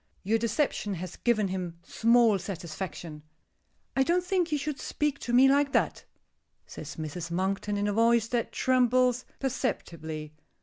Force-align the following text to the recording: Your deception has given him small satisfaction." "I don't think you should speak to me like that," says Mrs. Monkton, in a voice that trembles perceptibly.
Your 0.23 0.39
deception 0.39 0.95
has 0.95 1.17
given 1.17 1.49
him 1.49 1.77
small 1.83 2.39
satisfaction." 2.39 3.21
"I 3.95 4.01
don't 4.01 4.23
think 4.23 4.51
you 4.51 4.57
should 4.57 4.79
speak 4.79 5.19
to 5.19 5.31
me 5.31 5.47
like 5.47 5.73
that," 5.73 6.05
says 6.65 6.95
Mrs. 6.95 7.29
Monkton, 7.29 7.77
in 7.77 7.87
a 7.87 7.93
voice 7.93 8.27
that 8.29 8.51
trembles 8.51 9.25
perceptibly. 9.39 10.33